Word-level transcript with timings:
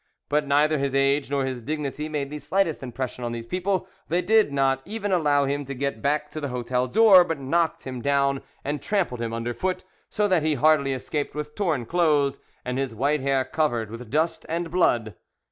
But 0.29 0.47
neither 0.47 0.79
his 0.79 0.95
age 0.95 1.29
nor 1.29 1.45
his 1.45 1.61
dignity 1.61 2.09
made 2.09 2.31
the 2.31 2.39
slightest 2.39 2.81
impression 2.81 3.23
on 3.23 3.33
these 3.33 3.45
people; 3.45 3.87
they 4.07 4.23
did 4.23 4.51
not 4.51 4.81
even 4.83 5.11
allow 5.11 5.45
him 5.45 5.63
to 5.65 5.75
get 5.75 6.01
back 6.01 6.31
to 6.31 6.41
the 6.41 6.47
hotel 6.47 6.87
door, 6.87 7.23
but 7.23 7.37
knocked 7.39 7.83
him 7.83 8.01
down 8.01 8.41
and 8.65 8.81
trampled 8.81 9.21
him 9.21 9.31
under 9.31 9.53
foot, 9.53 9.83
so 10.09 10.27
that 10.27 10.41
he 10.41 10.55
hardly 10.55 10.91
escaped 10.93 11.35
with 11.35 11.53
torn 11.53 11.85
clothes 11.85 12.39
and 12.65 12.79
his 12.79 12.95
white 12.95 13.21
hair 13.21 13.45
covered 13.45 13.91
with 13.91 14.09
dust 14.09 14.43
and 14.49 14.71
blood. 14.71 15.13